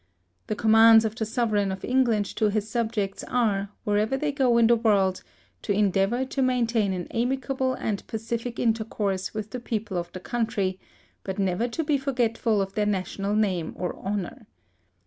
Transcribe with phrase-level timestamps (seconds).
[0.47, 4.65] The commands of the Sovereign of England to his subjects are, wherever they go in
[4.65, 5.21] the world,
[5.61, 10.79] to endeavour to maintain an amicable and pacific intercourse with the people of the country,
[11.23, 14.47] but never to be forgetful of their national name or honor.